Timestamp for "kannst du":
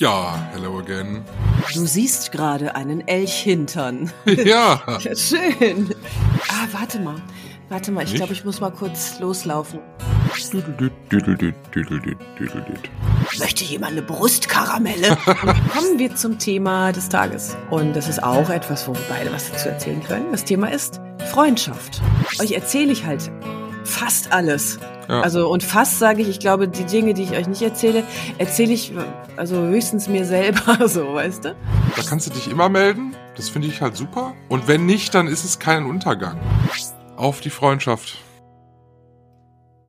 32.08-32.30